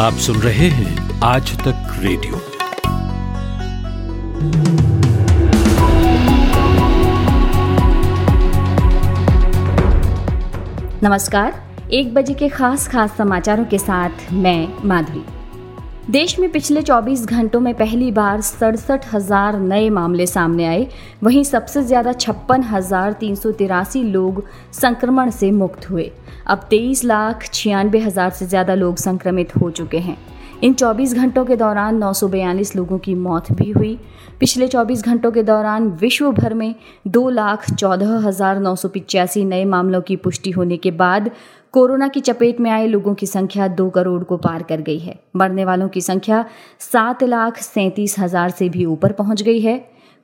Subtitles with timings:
[0.00, 2.36] आप सुन रहे हैं आज तक रेडियो।
[11.02, 15.24] नमस्कार, एक बजे के खास खास समाचारों के साथ मैं माधुरी।
[16.08, 20.86] देश में पिछले 24 घंटों में पहली बार सड़सठ हज़ार नए मामले सामने आए।
[21.22, 24.42] वहीं सबसे ज़्यादा छप्पन हज़ार तीन सौ तिरासी लोग
[24.72, 26.10] संक्रमण से मुक्त हुए।
[26.46, 30.16] अब तेईस लाख छियानबे हज़ार से ज़्यादा लोग संक्रमित हो चुके हैं।
[30.62, 33.98] इन 24 घंटों के दौरान नौ सौ बयालीस लोगों की मौत भी हुई।
[34.40, 36.74] पिछले 24 घंटों के दौरान विश्व भर में
[37.08, 41.30] दो लाख चौदह हज़ार नौ सौ पिचासी नए मामलों की पुष्टि होने के बाद
[41.72, 45.18] कोरोना की चपेट में आए लोगों की संख्या दो करोड़ को पार कर गई है।
[45.36, 46.44] मरने वालों की संख्या
[46.80, 49.78] सात लाख सैंतीस हज़ार से भी ऊपर पहुँच गई है।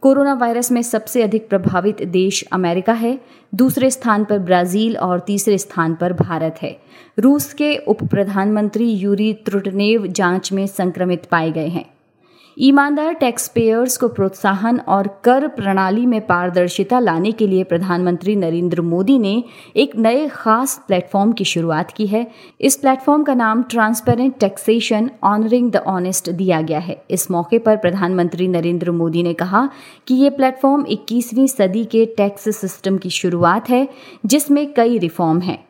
[0.06, 3.20] कोरोना वायरस में सबसे अधिक प्रभावित देश अमेरिका है।
[3.54, 6.78] दूसरे स्थान पर ब्राज़ील और तीसरे स्थान पर भारत है।
[7.18, 11.95] रूस के उप प्रधानमंत्री यूरी त्रुटनेव जाँच में संक्रमित पाए गए हैं।
[12.58, 18.82] ईमानदार टैक्स पेयर्स को प्रोत्साहन और कर प्रणाली में पारदर्शिता लाने के लिए प्रधानमंत्री नरेंद्र
[18.82, 19.44] मोदी ने
[19.76, 22.26] एक नए खास प्लेटफॉर्म की शुरुआत की है।
[22.60, 27.76] इस प्लेटफॉर्म का नाम transparent taxation honoring the honest दिया गया है। इस मौके पर
[27.76, 29.68] प्रधानमंत्री नरेंद्र मोदी ने कहा
[30.06, 33.88] कि ये प्लेटफॉर्म 21वीं सदी के टैक्स सिस्टम की शुरुआत है,
[34.26, 35.66] जिसमें कई रिफॉर्म हैं।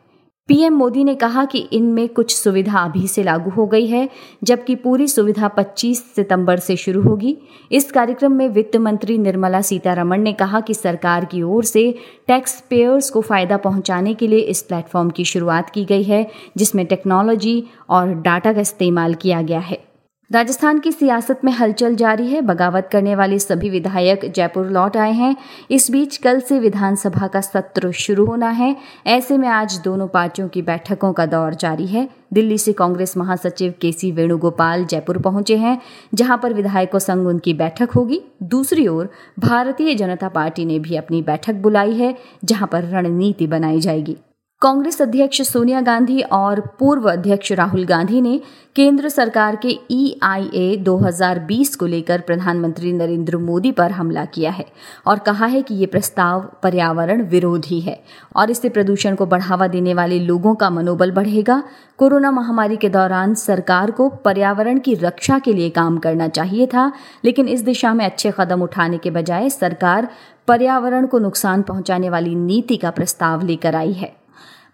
[0.49, 4.09] पीएम मोदी ने कहा कि इनमें कुछ सुविधा अभी से लागू हो गई है,
[4.45, 7.37] जबकि पूरी सुविधा 25 सितंबर से शुरू होगी।
[7.73, 11.95] इस कार्यक्रम में वित्त मंत्री निर्मला सीतारमण ने कहा कि सरकार की ओर से
[12.27, 16.87] टैक्स पेयर्स को फ़ायदा पहुँचाने के लिए इस प्लेटफॉर्म की शुरुआत की गई है, जिसमें
[16.87, 19.96] टेक्नोलॉजी और डाटा का इस्तेमाल किया गया है।
[20.31, 25.13] राजस्थान की सियासत में हलचल जारी है। बगावत करने वाले सभी विधायक जयपुर लौट आए
[25.13, 25.37] हैं।
[25.71, 30.49] इस बीच कल से विधानसभा का सत्र शुरू होना है। ऐसे में आज दोनों पार्टियों
[30.49, 35.57] की बैठकों का दौर जारी है। दिल्ली से कांग्रेस महासचिव के सी वेणुगोपाल जयपुर पहुँचे
[35.57, 35.79] हैं,
[36.15, 41.23] जहाँ पर विधायकों संग उनकी बैठक होगी। दूसरी ओर, भारतीय जनता पार्टी ने भी अपनी
[41.23, 44.17] बैठक बुलाई है, जहाँ पर रणनीति बनाई जाएगी।
[44.63, 48.39] कांग्रेस अध्यक्ष सोनिया गांधी और पूर्व अध्यक्ष राहुल गांधी ने
[48.77, 53.91] केंद्र सरकार के ई आई ए दो हज़ार बीस को लेकर प्रधानमंत्री नरेंद्र मोदी पर
[53.91, 54.67] हमला किया है
[55.07, 57.99] और कहा है कि ये प्रस्ताव पर्यावरण विरोधी है
[58.37, 61.63] और इससे प्रदूषण को बढ़ावा देने वाले लोगों का मनोबल बढ़ेगा।
[61.99, 66.93] कोरोना महामारी के दौरान सरकार को पर्यावरण की रक्षा के लिए काम करना चाहिए था,
[67.25, 70.09] लेकिन इस दिशा में अच्छे कदम उठाने के बजाय सरकार
[70.49, 74.15] पर्यावरण को नुकसान पहुँचाने वाली नीति का प्रस्ताव लेकर आई है।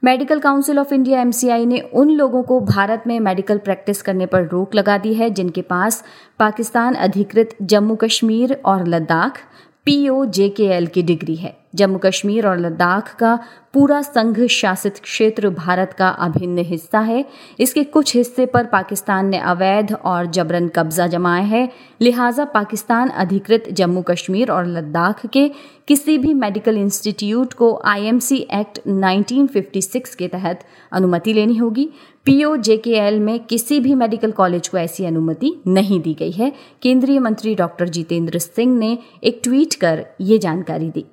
[0.03, 4.47] Medical council of India MCI ने उन लोगों को भारत में मेडिकल प्रैक्टिस करने पर
[4.47, 6.05] रोक लगा दी है, जिनके पास
[6.39, 9.39] पाकिस्तान अधिकृत जम्मू कश्मीर और लद्दाख
[9.85, 13.38] पीओ की डिग्री है। जम्मू कश्मीर और लद्दाख का
[13.75, 17.25] पूरा संघ शासित क्षेत्र भारत का अभिन्न हिस्सा है।
[17.60, 21.69] इसके कुछ हिस्से पर पाकिस्तान ने अवैध और जबरन कब्जा जमाया है।
[22.00, 25.49] लिहाजा पाकिस्तान अधिकृत जम्मू कश्मीर और लद्दाख के
[25.88, 31.88] किसी भी मेडिकल इंस्टीट्यूट को आईएमसी एक्ट 1956 के तहत अनुमति लेनी होगी।
[32.25, 37.19] पीओ जेकेएल में किसी भी मेडिकल कॉलेज को ऐसी अनुमति नहीं दी गई है। केंद्रीय
[37.19, 41.05] मंत्री डॉक्टर जितेंद्र सिंह ने एक ट्वीट कर ये जानकारी दी।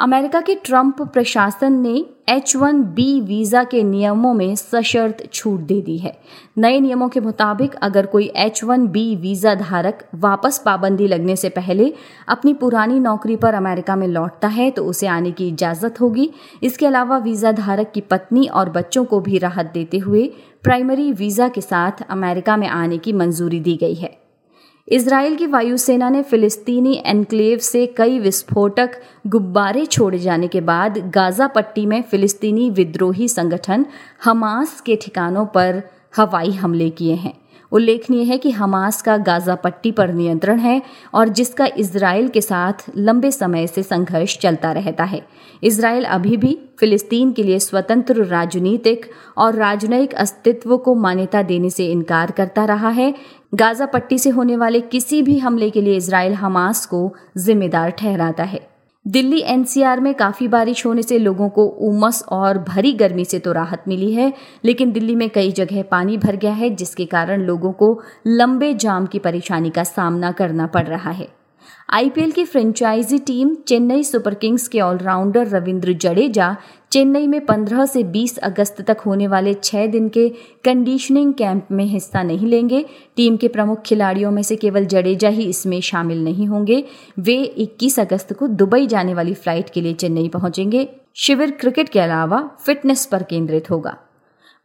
[0.00, 5.80] अमेरिका के ट्रंप प्रशासन ने एच वन बी वीज़ा के नियमों में सशर्त छूट दे
[5.82, 6.12] दी है।
[6.58, 11.48] नए नियमों के मुताबिक, अगर कोई एच वन बी वीज़ा धारक वापस पाबंदी लगने से
[11.48, 11.92] पहले
[12.28, 16.30] अपनी पुरानी नौकरी पर अमेरिका में लौटता है तो उसे आने की इजाज़त होगी।
[16.62, 20.26] इसके अलावा वीज़ा धारक की पत्नी और बच्चों को भी राहत देते हुए
[20.64, 24.16] प्राइमरी वीज़ा के साथ अमेरिका में आने की मंजूरी दी गई है।
[24.92, 28.90] इसराइल की वायुसेना ने फिलिस्तीनी एनक्लेव से कई विस्फोटक
[29.26, 33.86] गुब्बारे छोड़े जाने के बाद गाजा पट्टी में फिलिस्तीनी विद्रोही संगठन
[34.24, 35.82] हमास के ठिकानों पर
[36.16, 37.32] हवाई हमले किए हैं।
[37.72, 40.80] उल्लेखनीय है कि हमास का गाजा पट्टी पर नियंत्रण है
[41.14, 45.20] और जिसका इसराइल के साथ लंबे समय से संघर्ष चलता रहता है।
[45.62, 51.86] इसराइल अभी भी फिलिस्तीन के लिए स्वतंत्र राजनीतिक और राजनयिक अस्तित्व को मान्यता देने से
[51.86, 53.14] इनकार करता रहा है।
[53.54, 58.44] गाजा पट्टी से होने वाले किसी भी हमले के लिए इसराइल हमास को जिम्मेदार ठहराता
[58.44, 63.38] है। दिल्ली एनसीआर में काफ़ी बारिश होने से लोगों को उमस और भरी गर्मी से
[63.38, 64.32] तो राहत मिली है,
[64.64, 67.88] लेकिन दिल्ली में कई जगह पानी भर गया है, जिसके कारण लोगों को
[68.26, 71.28] लंबे जाम की परेशानी का सामना करना पड़ रहा है।
[71.90, 76.56] आईपीएल की franchisee team Chennai Super Kings के ऑलराउंडर रविंद्र जडेजा
[76.92, 80.28] चेन्नई में 15 से 20 अगस्त तक होने वाले छह दिन के
[80.64, 82.84] कंडीशनिंग कैंप में हिस्सा नहीं लेंगे।
[83.16, 86.84] टीम के प्रमुख खिलाड़ियों में से केवल जडेजा ही इसमें शामिल नहीं होंगे।
[87.18, 92.00] वे 21 अगस्त को दुबई जाने वाली फ़्लाइट के लिए चेन्नई पहुँचेंगे। शिविर क्रिकेट के
[92.00, 93.96] अलावा फिटनेस पर केंद्रित होगा।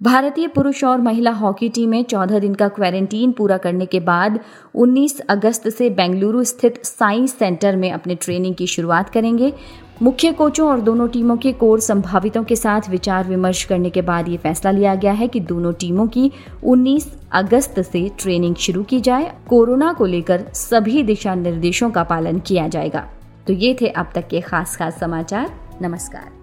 [0.03, 4.39] भारतीय पुरुष और महिला हॉकी टीमें 14 दिन का क्वारंटीन पूरा करने के बाद
[4.75, 9.53] 19 अगस्त से बेंगलुरु स्थित साइंस सेंटर में अपने ट्रेनिंग की शुरुआत करेंगे।
[10.01, 14.29] मुख्य कोचों और दोनों टीमों के कोर संभावितों के साथ विचार विमर्श करने के बाद
[14.29, 16.31] ये फैसला लिया गया है कि दोनों टीमों की
[16.63, 22.39] 19 अगस्त से ट्रेनिंग शुरू की जाए। कोरोना को लेकर सभी दिशा निर्देशों का पालन
[22.39, 23.07] किया जाएगा।
[23.47, 26.42] तो ये थे अब तक के खास खास समाचार। नमस्कार।